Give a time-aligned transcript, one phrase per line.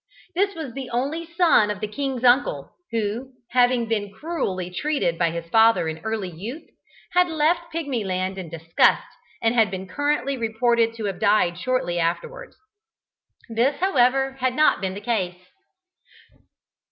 [0.33, 5.29] This was the only son of the king's uncle, who, having been cruelly treated by
[5.29, 6.67] his father in early youth,
[7.13, 9.05] had left Pigmyland in disgust
[9.43, 12.57] and had been currently reported to have died shortly afterwards.
[13.47, 15.37] This, however, had not been the case.